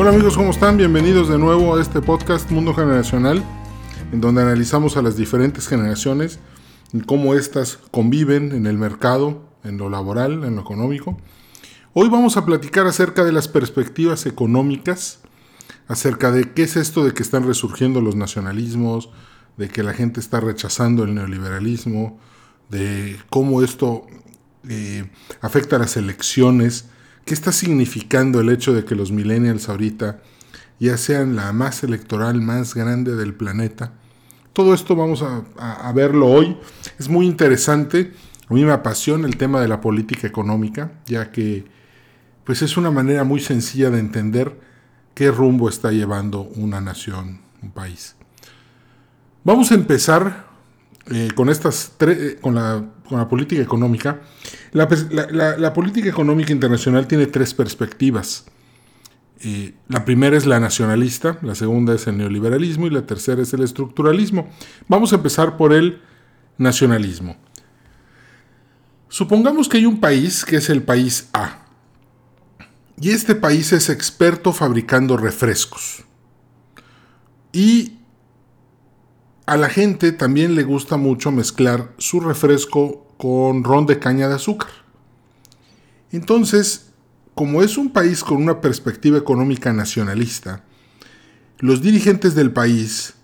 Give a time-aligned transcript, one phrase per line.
[0.00, 0.78] Hola amigos, ¿cómo están?
[0.78, 3.44] Bienvenidos de nuevo a este podcast Mundo Generacional,
[4.10, 6.38] en donde analizamos a las diferentes generaciones
[6.94, 11.18] y cómo éstas conviven en el mercado, en lo laboral, en lo económico.
[11.92, 15.20] Hoy vamos a platicar acerca de las perspectivas económicas,
[15.86, 19.10] acerca de qué es esto de que están resurgiendo los nacionalismos,
[19.58, 22.18] de que la gente está rechazando el neoliberalismo,
[22.70, 24.06] de cómo esto
[24.66, 25.10] eh,
[25.42, 26.86] afecta a las elecciones,
[27.24, 30.20] qué está significando el hecho de que los millennials ahorita
[30.78, 33.92] ya sean la más electoral más grande del planeta.
[34.52, 36.56] Todo esto vamos a, verlo hoy.
[36.98, 38.12] Es muy interesante.
[38.48, 41.66] A mí me apasiona el tema de la política económica, ya que
[42.44, 44.58] pues es una manera muy sencilla de entender
[45.14, 48.16] qué rumbo está llevando una nación, un país.
[49.44, 50.49] Vamos a empezar
[51.06, 54.20] eh, con estas eh, con, la, con, la, política económica.
[54.72, 54.86] La,
[55.58, 58.44] la, política económica internacional tiene tres perspectivas.
[59.42, 63.52] Eh, la primera es la nacionalista, la segunda es el neoliberalismo y la tercera es
[63.54, 64.50] el estructuralismo.
[64.86, 66.02] Vamos a empezar por el
[66.58, 67.36] nacionalismo.
[69.08, 71.66] Supongamos que hay un país que es el país A.
[73.00, 76.04] Y este país es experto fabricando refrescos.
[77.50, 77.99] Y
[79.50, 84.36] a la gente también le gusta mucho mezclar su refresco con ron de caña de
[84.36, 84.70] azúcar.
[86.12, 86.92] Entonces,
[87.34, 90.62] como es un país con una perspectiva económica nacionalista,
[91.58, 93.14] los dirigentes del país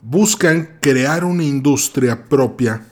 [0.00, 2.86] buscan crear una industria propia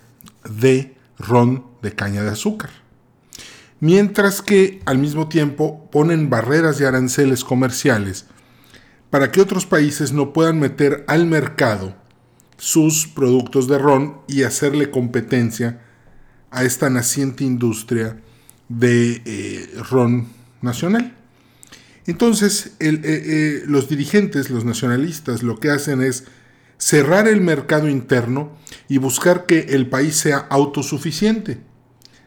[0.51, 2.71] de ron de caña de azúcar.
[3.79, 8.27] Mientras que al mismo tiempo ponen barreras y aranceles comerciales
[9.09, 11.95] para que otros países no puedan meter al mercado
[12.59, 15.81] sus productos de ron y hacerle competencia
[16.51, 18.21] a esta naciente industria
[18.69, 20.27] de eh, ron
[20.61, 21.15] nacional.
[22.07, 26.25] Entonces, eh, eh, los dirigentes, los nacionalistas, lo que hacen es
[26.79, 28.57] cerrar el mercado interno
[28.89, 31.59] y buscar que el país sea autosuficiente.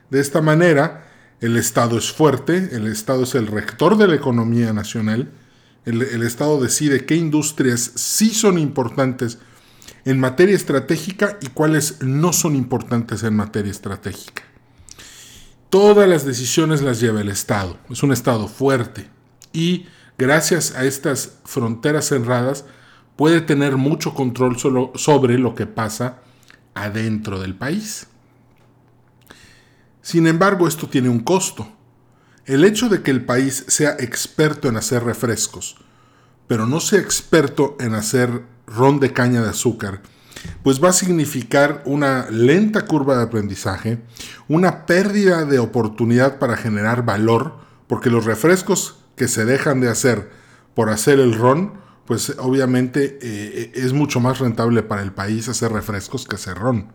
[0.09, 1.09] De esta manera,
[1.39, 5.31] el Estado es fuerte, el Estado es el rector de la economía nacional,
[5.85, 9.39] el, el Estado decide qué industrias sí son importantes
[10.05, 14.43] en materia estratégica y cuáles no son importantes en materia estratégica.
[15.69, 17.77] Todas las decisiones las lleva el Estado.
[17.89, 19.09] Es un Estado fuerte
[19.53, 19.85] y
[20.17, 22.65] gracias a estas fronteras cerradas
[23.15, 26.17] puede tener mucho control solo sobre lo que pasa
[26.73, 28.07] adentro del país.
[30.01, 31.71] Sin embargo, esto tiene un costo.
[32.45, 35.77] El hecho de que el país sea experto en hacer refrescos,
[36.47, 38.43] pero no sea experto en hacer
[38.75, 40.01] ron de caña de azúcar,
[40.63, 44.01] pues va a significar una lenta curva de aprendizaje,
[44.47, 47.55] una pérdida de oportunidad para generar valor,
[47.87, 50.31] porque los refrescos que se dejan de hacer
[50.73, 51.73] por hacer el ron,
[52.05, 56.91] pues obviamente eh, es mucho más rentable para el país hacer refrescos que hacer ron.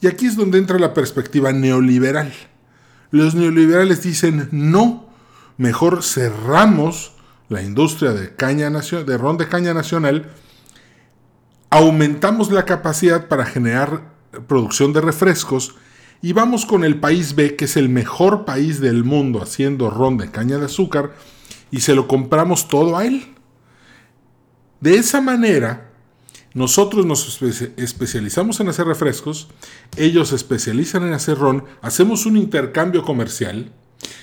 [0.00, 2.32] Y aquí es donde entra la perspectiva neoliberal.
[3.10, 5.08] Los neoliberales dicen, no,
[5.56, 7.13] mejor cerramos
[7.48, 10.30] la industria de, caña de ron de caña nacional,
[11.70, 14.12] aumentamos la capacidad para generar
[14.46, 15.74] producción de refrescos
[16.22, 20.16] y vamos con el país B, que es el mejor país del mundo haciendo ron
[20.16, 21.12] de caña de azúcar,
[21.70, 23.34] y se lo compramos todo a él.
[24.80, 25.90] De esa manera,
[26.54, 27.42] nosotros nos
[27.76, 29.48] especializamos en hacer refrescos,
[29.98, 33.70] ellos se especializan en hacer ron, hacemos un intercambio comercial,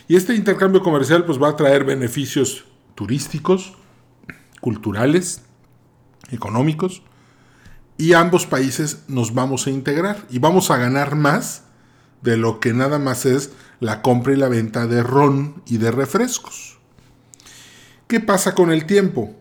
[0.07, 2.65] y este intercambio comercial pues va a traer beneficios
[3.01, 3.73] turísticos,
[4.59, 5.41] culturales,
[6.29, 7.01] económicos,
[7.97, 11.63] y ambos países nos vamos a integrar y vamos a ganar más
[12.21, 15.89] de lo que nada más es la compra y la venta de ron y de
[15.89, 16.77] refrescos.
[18.07, 19.35] ¿Qué pasa con el tiempo?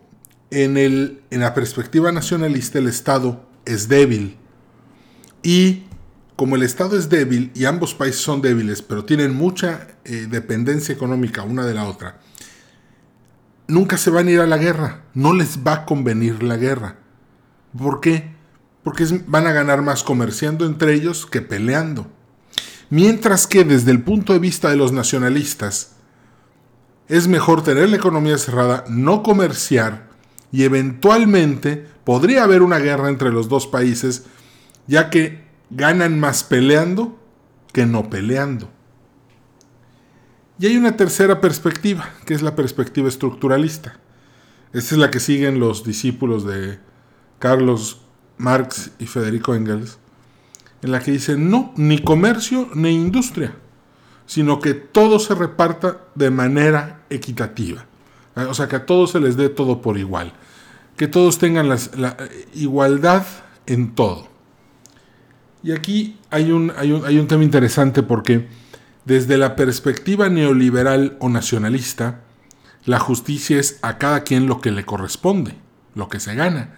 [0.49, 4.37] En, el, en la perspectiva nacionalista el Estado es débil
[5.43, 5.83] y
[6.35, 10.95] como el Estado es débil y ambos países son débiles, pero tienen mucha eh, dependencia
[10.95, 12.19] económica una de la otra,
[13.71, 15.05] nunca se van a ir a la guerra.
[15.13, 16.97] No les va a convenir la guerra.
[17.77, 18.35] ¿Por qué?
[18.83, 22.07] Porque van a ganar más comerciando entre ellos que peleando.
[22.89, 25.93] Mientras que desde el punto de vista de los nacionalistas,
[27.07, 30.09] es mejor tener la economía cerrada, no comerciar
[30.51, 34.25] y eventualmente podría haber una guerra entre los dos países,
[34.87, 37.17] ya que ganan más peleando
[37.71, 38.69] que no peleando.
[40.61, 43.97] Y hay una tercera perspectiva, que es la perspectiva estructuralista.
[44.73, 46.77] Esta es la que siguen los discípulos de
[47.39, 48.01] Carlos
[48.37, 49.97] Marx y Federico Engels,
[50.83, 53.55] en la que dicen no, ni comercio ni industria,
[54.27, 57.87] sino que todo se reparta de manera equitativa.
[58.35, 60.31] Eh, o sea, que a todos se les dé todo por igual.
[60.95, 61.79] Que todos tengan la
[62.53, 63.25] igualdad
[63.65, 64.27] en todo.
[65.63, 68.60] Y aquí hay un, hay, un, hay un tema interesante porque
[69.05, 72.21] desde la perspectiva neoliberal o nacionalista,
[72.85, 75.55] la justicia es a cada quien lo que le corresponde,
[75.95, 76.75] lo que se gana,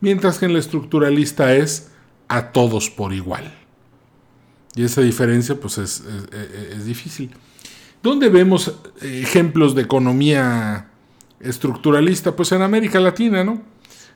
[0.00, 1.90] mientras que en la estructuralista es
[2.28, 3.54] a todos por igual.
[4.74, 6.04] Y esa diferencia pues es,
[6.84, 7.30] difícil.
[8.02, 10.90] ¿Dónde vemos ejemplos de economía
[11.40, 12.36] estructuralista?
[12.36, 13.62] Pues en América Latina, ¿no?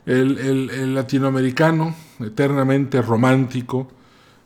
[0.07, 3.91] El, el, latinoamericano, eternamente romántico,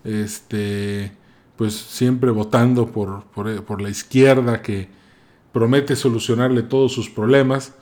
[0.05, 1.12] este,
[1.56, 4.89] pues siempre votando por, por, por, la izquierda que
[5.53, 7.75] promete solucionarle todos sus problemas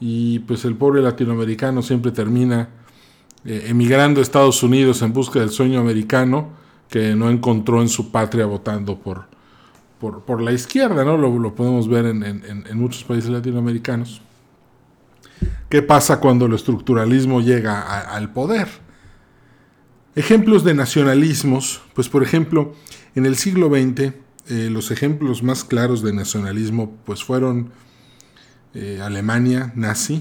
[0.00, 2.68] y pues el pobre latinoamericano siempre termina
[3.44, 6.50] eh, emigrando a Estados Unidos en busca del sueño americano
[6.88, 9.26] que no encontró en su patria votando por,
[9.98, 11.16] por, la izquierda, ¿no?
[11.16, 14.22] Lo, podemos ver en, muchos países latinoamericanos.
[15.68, 18.68] ¿Qué pasa cuando el estructuralismo llega al poder?
[20.18, 22.74] Ejemplos de nacionalismos, pues por ejemplo,
[23.14, 24.14] en el siglo XX,
[24.48, 27.70] eh, los ejemplos más claros de nacionalismo pues fueron
[28.74, 30.20] eh, Alemania nazi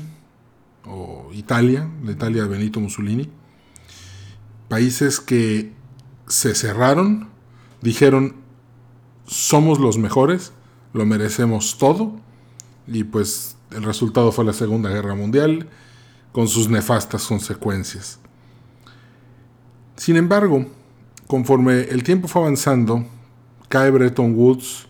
[0.86, 3.28] o Italia, la Italia Benito Mussolini,
[4.70, 5.74] países que
[6.28, 7.30] se cerraron,
[7.82, 8.36] dijeron
[9.26, 10.54] somos los mejores,
[10.94, 12.22] lo merecemos todo
[12.86, 15.68] y pues el resultado fue la Segunda Guerra Mundial
[16.34, 18.20] con sus nefastas consecuencias.
[19.98, 20.66] Sin embargo,
[21.26, 23.06] conforme el tiempo fue avanzando,
[23.68, 24.88] cae Bretton Woods,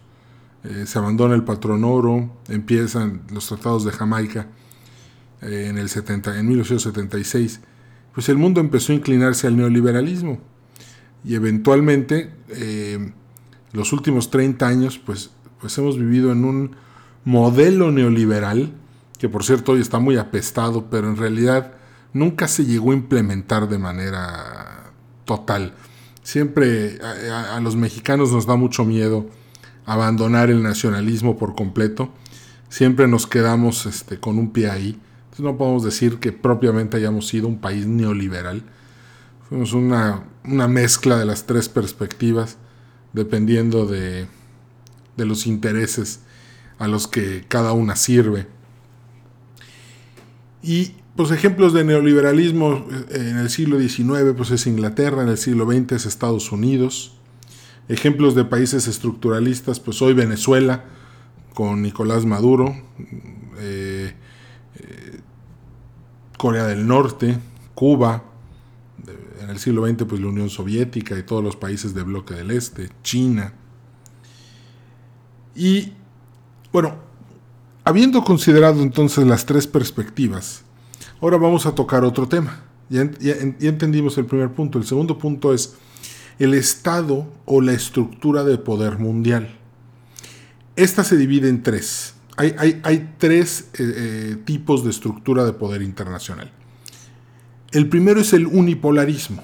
[0.63, 4.47] eh, se abandona el patrón oro, empiezan los tratados de Jamaica
[5.41, 7.61] eh, en, el 70, en 1876,
[8.13, 10.39] pues el mundo empezó a inclinarse al neoliberalismo.
[11.23, 13.13] Y eventualmente eh,
[13.71, 15.31] los últimos 30 años pues,
[15.61, 16.75] pues hemos vivido en un
[17.23, 18.73] modelo neoliberal
[19.17, 21.73] que por cierto hoy está muy apestado, pero en realidad
[22.13, 24.86] nunca se llegó a implementar de manera
[25.27, 25.75] total.
[26.23, 29.29] Siempre a, los mexicanos nos da mucho miedo
[29.85, 32.09] abandonar el nacionalismo por completo.
[32.69, 34.99] Siempre nos quedamos este, con un pie ahí.
[35.25, 38.63] Entonces no podemos decir que propiamente hayamos sido un país neoliberal.
[39.47, 42.57] Fuimos una, mezcla de las tres perspectivas,
[43.13, 44.27] dependiendo de,
[45.15, 46.21] de los intereses
[46.79, 48.47] a los que cada una sirve.
[50.61, 55.37] Y pues ejemplos de neoliberalismo eh, en el siglo XIX pues es Inglaterra, en el
[55.39, 57.15] siglo XX es Estados Unidos.
[57.89, 60.85] Ejemplos de países estructuralistas, pues hoy Venezuela
[61.55, 62.75] con Nicolás Maduro,
[63.59, 64.13] eh,
[64.75, 65.19] eh,
[66.37, 67.39] Corea del Norte,
[67.73, 68.23] Cuba,
[69.41, 72.51] en el siglo XX pues la Unión Soviética y todos los países del bloque del
[72.51, 73.53] Este, China.
[75.55, 75.93] Y
[76.71, 76.95] bueno,
[77.83, 80.63] habiendo considerado entonces las tres perspectivas,
[81.19, 82.63] Ahora vamos a tocar otro tema.
[82.89, 84.77] Ya, entendimos el primer punto.
[84.77, 85.75] El segundo punto es
[86.39, 89.57] el estado o la estructura de poder mundial.
[90.75, 92.13] Esta se divide en tres.
[92.37, 96.51] Hay, tres eh, eh, tipos de estructura de poder internacional.
[97.71, 99.43] El primero es el unipolarismo.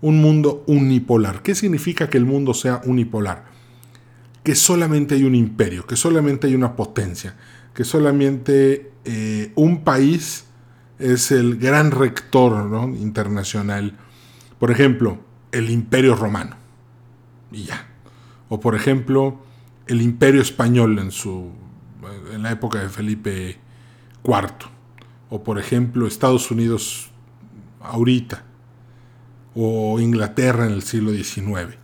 [0.00, 1.42] Un mundo unipolar.
[1.42, 3.44] ¿Qué significa que el mundo sea unipolar?
[4.42, 7.36] Que solamente hay un imperio, que solamente hay una potencia,
[7.74, 10.46] que solamente eh, un país
[11.02, 13.96] es el gran rector internacional.
[14.58, 15.18] Por ejemplo,
[15.50, 16.56] el imperio romano.
[17.50, 17.88] Y ya.
[18.48, 19.42] O por ejemplo,
[19.86, 21.50] el imperio español en, su,
[22.32, 23.58] en la época de Felipe
[24.24, 24.70] IV.
[25.28, 27.10] O por ejemplo, Estados Unidos
[27.80, 28.44] ahorita.
[29.54, 31.76] O Inglaterra en el siglo XIX.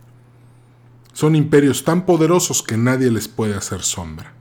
[1.13, 4.38] Son imperios tan poderosos que nadie les puede hacer sombra.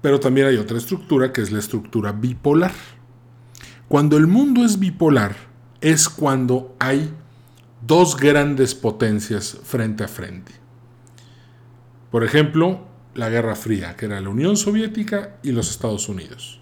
[0.00, 2.72] Pero también hay otra estructura que es la estructura bipolar.
[3.88, 5.34] Cuando el mundo es bipolar
[5.80, 7.12] es cuando hay
[7.86, 10.52] dos grandes potencias frente a frente.
[12.10, 16.60] Por ejemplo, la Guerra Fría, que era la Unión Soviética y los Estados Unidos.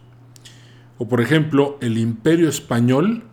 [0.99, 3.25] O por ejemplo, el Imperio Español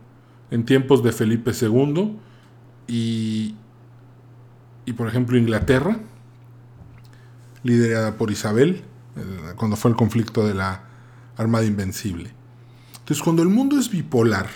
[0.52, 2.18] en tiempos de Felipe II
[2.88, 3.56] y,
[4.86, 5.98] y por ejemplo Inglaterra,
[7.64, 8.84] liderada por Isabel,
[9.56, 10.84] cuando fue el conflicto de la
[11.38, 12.32] Armada Invencible.
[13.00, 14.48] Entonces, cuando el mundo es bipolar,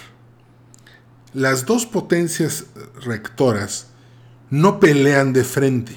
[1.33, 2.65] las dos potencias
[3.03, 3.87] rectoras
[4.49, 5.95] no pelean de frente,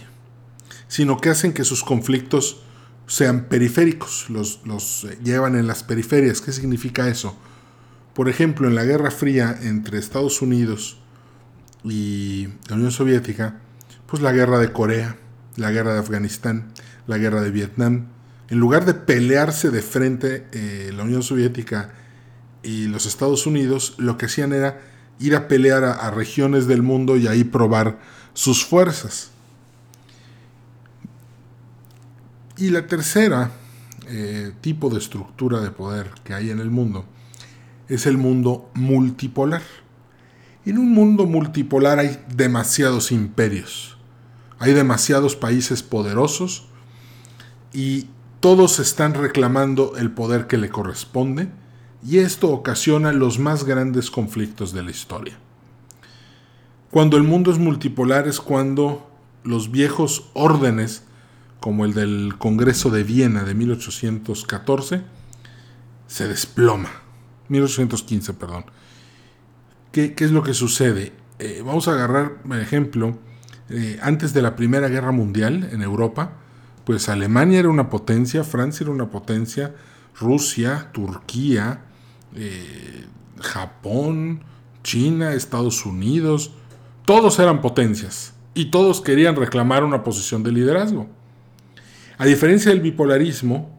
[0.88, 2.62] sino que hacen que sus conflictos
[3.06, 6.40] sean periféricos, los, los llevan en las periferias.
[6.40, 7.36] ¿Qué significa eso?
[8.14, 10.98] Por ejemplo, en la Guerra Fría entre Estados Unidos
[11.84, 13.60] y la Unión Soviética,
[14.06, 15.16] pues la guerra de Corea,
[15.56, 16.72] la guerra de Afganistán,
[17.06, 18.06] la guerra de Vietnam,
[18.50, 21.92] en lugar de pelearse de frente eh, la Unión Soviética
[22.62, 24.80] y los Estados Unidos, lo que hacían era
[25.21, 28.00] ir a pelear a, regiones del mundo y ahí probar
[28.35, 29.30] sus fuerzas.
[32.57, 33.52] Y la tercera
[34.09, 37.07] eh, tipo de estructura de poder que hay en el mundo
[37.88, 39.62] es el mundo multipolar.
[40.66, 43.97] En un mundo multipolar hay demasiados imperios,
[44.59, 46.66] hay demasiados países poderosos
[47.73, 48.09] y
[48.40, 51.49] todos están reclamando el poder que le corresponde
[52.02, 55.38] y esto ocasiona los más grandes conflictos de la historia.
[56.90, 59.09] Cuando el mundo es multipolar es cuando
[59.44, 61.04] los viejos órdenes,
[61.61, 65.02] como el del Congreso de Viena de 1814,
[66.06, 66.90] se desploma.
[67.49, 68.64] 1815, perdón.
[69.92, 71.12] ¿Qué, es lo que sucede?
[71.38, 73.18] Eh, vamos a agarrar, por ejemplo,
[73.68, 76.32] eh, antes de la Primera Guerra Mundial en Europa,
[76.84, 79.75] pues Alemania era una potencia, Francia era una potencia,
[80.18, 81.82] Rusia, Turquía,
[82.34, 83.06] eh,
[83.40, 84.42] Japón,
[84.82, 86.52] China, Estados Unidos,
[87.04, 91.08] todos eran potencias y todos querían reclamar una posición de liderazgo.
[92.18, 93.70] A diferencia del bipolarismo,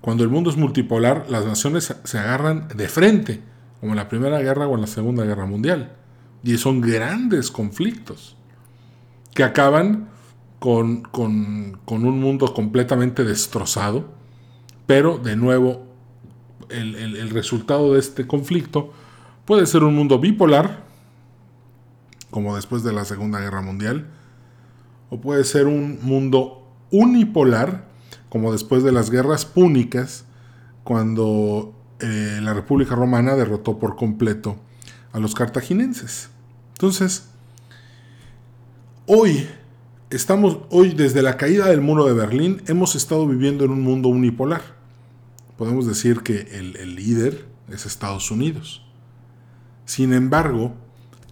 [0.00, 3.42] cuando el mundo es multipolar, las naciones se agarran de frente,
[3.80, 5.92] como en la Primera Guerra o en la Segunda Guerra Mundial.
[6.44, 8.36] Y son grandes conflictos
[9.34, 10.08] que acaban
[10.58, 14.06] con, un mundo completamente destrozado,
[14.86, 15.86] pero de nuevo
[16.68, 18.92] el, resultado de este conflicto
[19.44, 20.84] puede ser un mundo bipolar,
[22.30, 24.06] como después de la Segunda Guerra Mundial,
[25.10, 27.86] o puede ser un mundo unipolar,
[28.28, 30.24] como después de las guerras púnicas,
[30.84, 34.56] cuando eh, la República Romana derrotó por completo
[35.12, 36.30] a los cartaginenses.
[36.74, 37.28] Entonces,
[39.06, 39.48] hoy
[40.10, 44.08] estamos hoy desde la caída del muro de Berlín hemos estado viviendo en un mundo
[44.08, 44.62] unipolar.
[45.56, 48.84] Podemos decir que el, líder es Estados Unidos.
[49.84, 50.74] Sin embargo,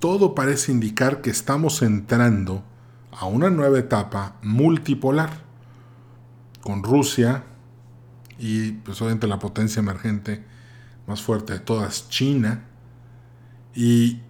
[0.01, 2.65] todo parece indicar que estamos entrando
[3.13, 5.31] a una nueva etapa multipolar
[6.63, 7.45] con Rusia
[8.39, 10.45] y pues obviamente la potencia emergente
[11.07, 12.65] más fuerte de todas, China,
[13.75, 14.21] y,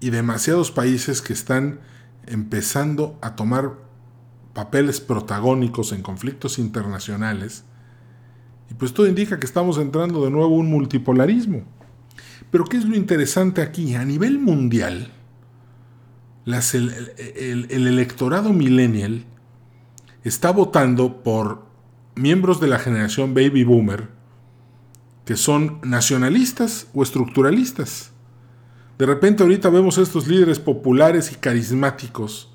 [0.00, 1.80] y demasiados países que están
[2.26, 3.72] empezando a tomar
[4.52, 7.64] papeles protagónicos en conflictos internacionales,
[8.70, 11.64] y pues todo indica que estamos entrando de nuevo a un multipolarismo.
[12.50, 13.94] Pero ¿qué es lo interesante aquí?
[13.94, 15.12] A nivel mundial,
[16.46, 19.24] el, electorado millennial
[20.24, 21.66] está votando por
[22.14, 24.08] miembros de la generación baby boomer
[25.24, 28.11] que son nacionalistas o estructuralistas.
[29.02, 32.52] De repente ahorita vemos estos líderes populares y carismáticos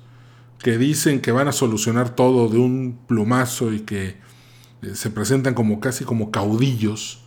[0.58, 4.16] que dicen que van a solucionar todo de un plumazo y que
[4.80, 7.22] eh, se presentan como casi como caudillos.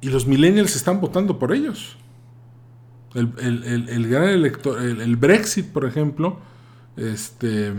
[0.00, 1.98] Y los millennials están votando por ellos.
[3.14, 6.38] El, gran elector, el, Brexit, por ejemplo,
[6.96, 7.74] este,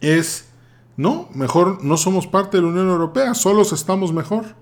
[0.00, 0.48] es,
[0.96, 4.56] no, mejor no somos parte de la Unión Europea, solos estamos mejor.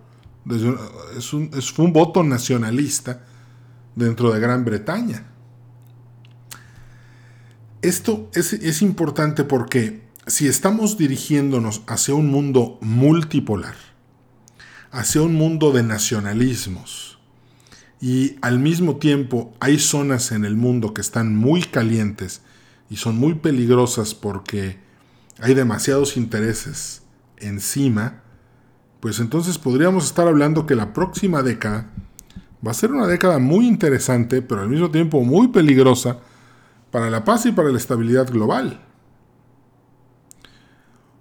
[1.17, 3.25] Es un, es un voto nacionalista
[3.95, 5.25] dentro de Gran Bretaña.
[7.83, 13.75] Esto es, importante porque si estamos dirigiéndonos hacia un mundo multipolar,
[14.93, 17.19] hacia un mundo de nacionalismos,
[18.01, 22.43] y al mismo tiempo hay zonas en el mundo que están muy calientes
[22.91, 24.79] y son muy peligrosas porque
[25.41, 27.03] hay demasiados intereses
[27.37, 28.23] encima,
[29.01, 31.91] pues entonces podríamos estar hablando que la próxima década
[32.65, 36.19] Va a ser una década muy interesante, pero al mismo tiempo muy peligrosa
[36.91, 38.81] para la paz y para la estabilidad global.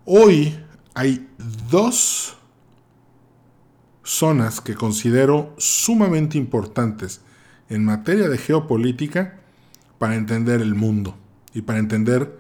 [0.06, 0.56] Hoy
[0.94, 1.28] hay
[1.70, 2.38] dos
[4.04, 7.22] zonas que considero sumamente importantes
[7.70, 9.40] en materia de geopolítica
[9.98, 11.18] para entender el mundo
[11.54, 12.40] y para entender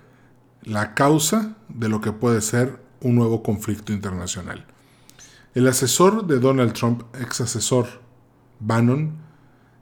[0.63, 4.65] la causa de lo que puede ser un nuevo conflicto internacional.
[5.55, 7.87] El asesor de Donald Trump, ex asesor
[8.61, 9.11] Bannon,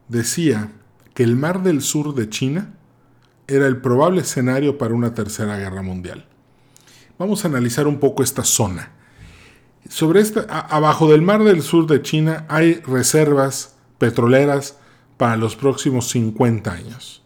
[0.08, 0.72] decía
[1.14, 2.74] que el mar del sur de China
[3.48, 6.26] era el probable escenario para una tercera guerra mundial.
[7.18, 8.92] Vamos a analizar un poco esta zona.
[9.90, 14.78] Sobre esta, abajo del mar del sur de China hay reservas petroleras
[15.18, 17.24] para los próximos 50 años.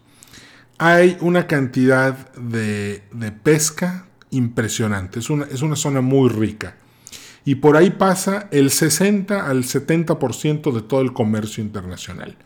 [0.80, 3.04] Hay una cantidad de,
[3.44, 6.76] pesca impresionante, es una, es una zona muy rica
[7.46, 12.38] y por ahí pasa el 60 al 70% de todo el comercio internacional.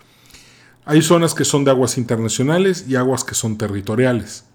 [0.85, 4.45] Hay zonas que son de aguas internacionales y aguas que son territoriales.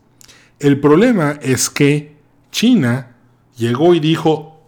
[0.58, 2.16] El problema es que
[2.50, 3.16] China
[3.56, 4.60] llegó y dijo,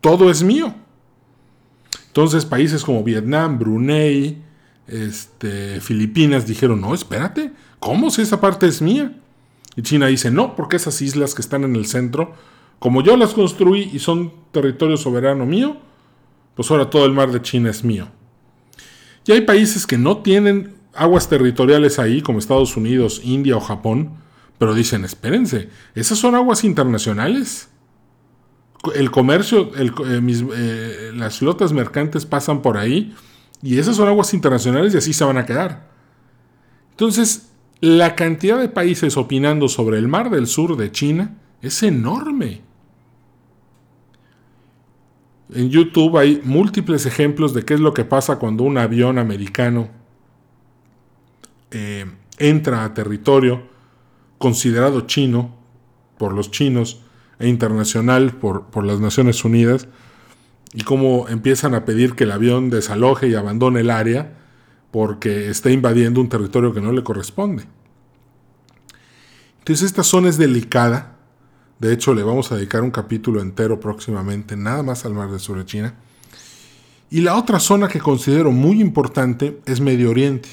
[0.00, 0.74] todo es mío.
[2.08, 4.42] Entonces países como Vietnam, Brunei,
[4.86, 9.16] este, Filipinas dijeron, no, espérate, ¿cómo si esa parte es mía?
[9.76, 12.34] Y China dice, no, porque esas islas que están en el centro,
[12.78, 15.76] como yo las construí y son territorio soberano mío,
[16.54, 18.08] pues ahora todo el mar de China es mío.
[19.26, 24.14] Y hay países que no tienen aguas territoriales ahí, como Estados Unidos, India o Japón,
[24.58, 27.68] pero dicen, espérense, ¿esas son aguas internacionales?
[28.94, 33.14] El comercio, eh, eh, las flotas mercantes pasan por ahí
[33.62, 35.88] y esas son aguas internacionales y así se van a quedar.
[36.90, 42.62] Entonces, la cantidad de países opinando sobre el mar del sur de China es enorme.
[45.54, 49.88] En YouTube hay múltiples ejemplos de qué es lo que pasa cuando un avión americano
[51.70, 52.06] eh,
[52.38, 53.62] entra a territorio
[54.38, 55.54] considerado chino
[56.18, 57.00] por los chinos
[57.38, 59.88] e internacional por, por las Naciones Unidas
[60.74, 64.36] y cómo empiezan a pedir que el avión desaloje y abandone el área
[64.90, 67.64] porque está invadiendo un territorio que no le corresponde.
[69.58, 71.17] Entonces esta zona es delicada,
[71.78, 75.38] de hecho le vamos a dedicar un capítulo entero próximamente, nada más al mar de
[75.38, 75.94] sur de China.
[77.10, 80.48] Y la otra zona que considero muy importante es Medio Oriente.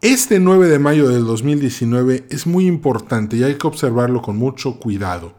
[0.00, 4.78] Este 9 de mayo del 2019 es muy importante y hay que observarlo con mucho
[4.78, 5.34] cuidado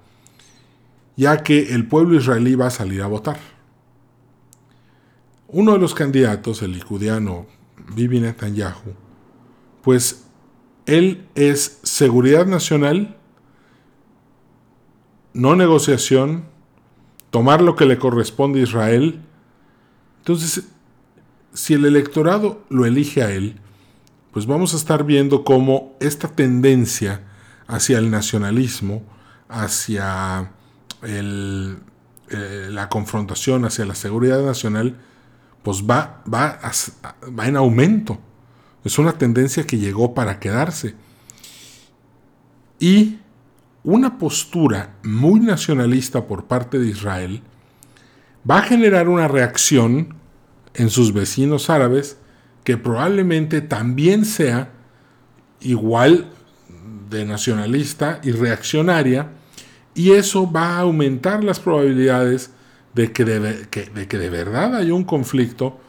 [1.18, 3.40] ya que el pueblo israelí va a salir a votar.
[5.50, 7.48] Uno de los candidatos, el licudiano
[7.96, 8.94] Bibi Netanyahu,
[9.82, 10.26] pues
[10.86, 13.18] él es seguridad nacional,
[15.38, 16.46] no negociación,
[17.30, 19.22] tomar lo que le corresponde a Israel.
[20.20, 20.66] Entonces,
[21.54, 23.60] si el electorado lo elige a él,
[24.32, 27.24] pues vamos a estar viendo cómo esta tendencia
[27.68, 29.04] hacia el nacionalismo,
[29.48, 30.52] hacia
[31.04, 31.78] el,
[32.30, 34.98] eh, la confrontación hacia la seguridad nacional,
[35.64, 36.60] pues va, va,
[37.38, 38.20] va en aumento.
[38.84, 40.96] Es una tendencia que llegó para quedarse.
[42.80, 43.18] Y
[43.88, 47.42] una postura muy nacionalista por parte de Israel
[48.50, 50.14] va a generar una reacción
[50.74, 52.18] en sus vecinos árabes
[52.66, 54.72] que probablemente también sea
[55.62, 56.28] igual
[57.10, 59.30] de nacionalista y reaccionaria
[59.96, 62.52] y eso va a aumentar las probabilidades
[62.94, 65.80] de que de, que, de verdad haya un conflicto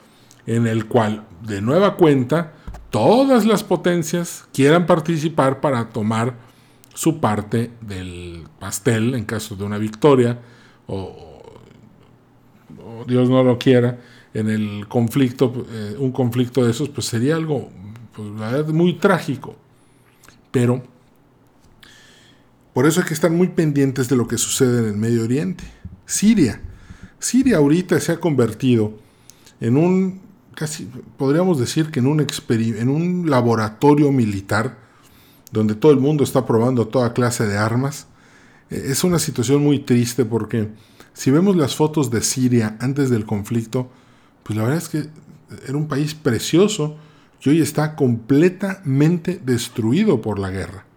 [0.47, 2.53] en el cual, de nueva cuenta,
[2.91, 6.47] todas las potencias quieran participar para tomar
[6.99, 10.41] su parte del pastel en caso de una victoria
[10.89, 11.27] o,
[13.07, 14.01] Dios no lo quiera
[14.35, 17.69] en el conflicto eh, un conflicto de esos pues sería algo
[18.13, 19.55] pues, muy trágico
[20.51, 20.83] pero
[22.73, 25.65] por eso hay que estar muy pendientes de lo que sucede en el Medio Oriente.
[26.07, 26.61] Siria.
[27.19, 28.93] Siria ahorita se ha convertido
[29.61, 30.21] en un,
[30.55, 34.88] casi podríamos decir que en un, en un laboratorio militar
[35.53, 38.07] donde todo el mundo está probando toda clase de armas.
[38.71, 40.69] E, es una situación muy triste porque
[41.13, 43.91] si vemos las fotos de Siria antes del conflicto,
[44.43, 45.07] pues la verdad es que
[45.67, 46.97] era un país precioso
[47.41, 50.89] que hoy está completamente destruido por la guerra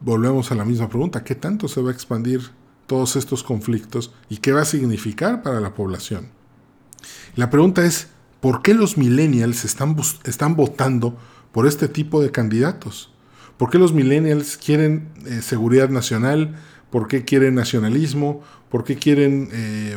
[0.00, 2.40] volvemos a la misma pregunta, ¿qué tanto se va a expandir
[2.86, 6.28] todos estos conflictos y qué va a significar para la población?
[7.34, 8.08] La pregunta es,
[8.40, 11.16] ¿por qué los millennials están, están votando
[11.56, 13.10] por este tipo de candidatos?
[13.56, 16.54] ¿Por qué los millennials quieren eh, seguridad nacional?
[16.90, 18.42] ¿Por qué quieren nacionalismo?
[18.68, 19.48] ¿Por qué quieren...
[19.54, 19.96] Eh,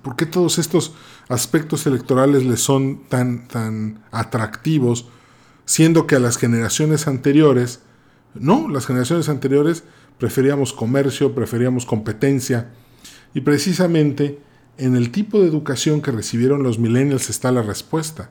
[0.00, 0.94] ¿Por qué todos estos
[1.28, 5.10] aspectos electorales les son tan, tan atractivos,
[5.66, 7.80] siendo que a las generaciones anteriores
[8.32, 9.84] no, las generaciones anteriores
[10.16, 12.70] preferíamos comercio, preferíamos competencia.
[13.34, 14.38] Y precisamente
[14.78, 18.30] en el tipo de educación que recibieron los millennials está la respuesta.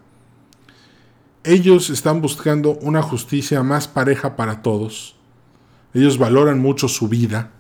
[1.48, 5.16] Ellos están buscando una justicia más pareja para todos.
[5.94, 7.52] Ellos valoran mucho su vida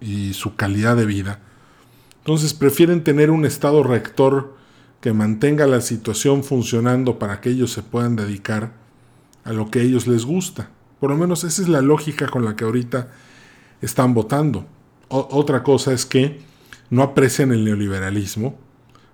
[0.00, 1.40] y su calidad de vida.
[2.18, 4.54] Entonces prefieren tener un estado rector
[5.00, 8.74] que mantenga la situación funcionando para que ellos se puedan dedicar
[9.42, 10.70] a lo que a ellos les gusta.
[11.00, 13.08] Por lo menos esa es la lógica con la que ahorita
[13.82, 14.64] están votando.
[15.08, 16.40] otra cosa es que
[16.88, 18.56] no aprecian el neoliberalismo.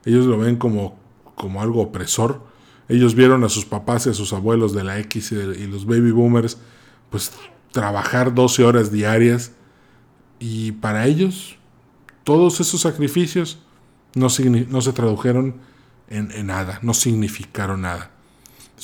[0.05, 0.99] Ellos lo ven como,
[1.37, 2.50] como algo opresor.
[2.91, 6.11] Ellos vieron a sus papás y a sus abuelos de la X y, los baby
[6.11, 6.59] boomers
[7.09, 7.31] pues
[7.71, 9.53] trabajar 12 horas diarias
[10.41, 11.57] y para ellos
[12.25, 13.61] todos esos sacrificios
[14.15, 15.55] no, se tradujeron
[16.09, 18.11] en, en, nada, no significaron nada.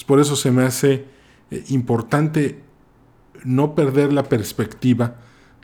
[0.07, 1.07] por eso se me hace
[1.51, 2.63] eh, importante
[3.43, 5.17] no perder la perspectiva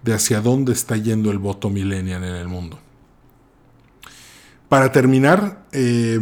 [0.02, 2.80] de hacia dónde está yendo el voto millennial en el mundo.
[4.68, 6.18] Para terminar, eh,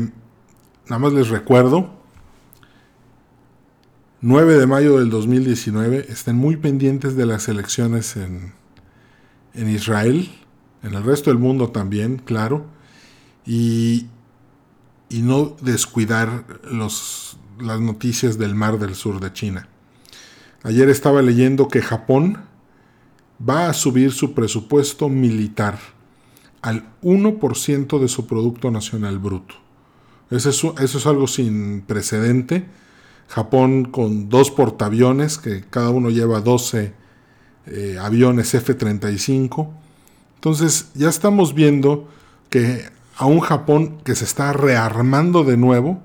[0.87, 2.00] nada más les recuerdo,
[4.23, 8.53] 9 de mayo del 2019, estén muy pendientes de las elecciones en,
[9.55, 10.31] en Israel,
[10.83, 12.67] en el resto del mundo también, claro,
[13.47, 14.09] y,
[15.09, 19.69] y no descuidar los, las noticias del Mar del Sur de China.
[20.63, 22.39] Ayer estaba leyendo que Japón
[23.49, 25.79] va a subir su presupuesto militar
[26.61, 29.55] al 1% de su Producto Nacional Bruto.
[30.31, 32.67] Eso es, eso es, algo sin precedente.
[33.31, 36.93] Japón con dos portaaviones, que cada uno lleva 12
[37.67, 39.69] eh, aviones F-35.
[40.35, 42.09] Entonces ya estamos viendo
[42.49, 46.03] que a un Japón que se está rearmando de nuevo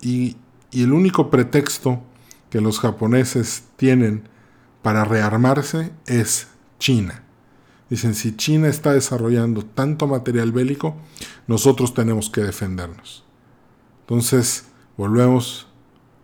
[0.00, 0.36] y,
[0.72, 2.02] y el único pretexto
[2.50, 4.28] que los japoneses tienen
[4.82, 6.48] para rearmarse es
[6.80, 7.22] China.
[7.88, 10.96] Dicen, si China está desarrollando tanto material bélico,
[11.46, 13.24] nosotros tenemos que defendernos.
[14.00, 14.64] Entonces,
[14.96, 15.68] volvemos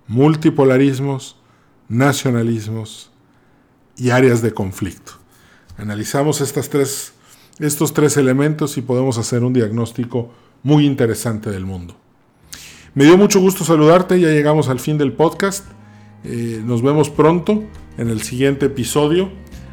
[0.09, 1.37] multipolarismos,
[1.89, 3.11] nacionalismos
[3.97, 5.13] y áreas de conflicto.
[5.77, 6.69] Analizamos estos
[7.95, 10.31] tres elementos y podemos hacer un diagnóstico
[10.63, 11.95] muy interesante del mundo.
[12.95, 15.65] Me dio mucho gusto saludarte, ya llegamos al fin del podcast.
[16.25, 17.63] Eh, nos vemos pronto
[17.97, 19.31] en el siguiente episodio.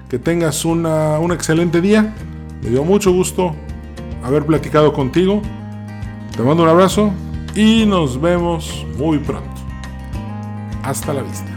[0.09, 2.13] Que tengas una, un excelente día.
[2.61, 3.55] Me dio mucho gusto
[4.21, 5.41] haber platicado contigo.
[6.35, 7.11] Te mando un abrazo
[7.55, 9.54] y nos vemos muy pronto.
[10.85, 11.54] Hasta la vista.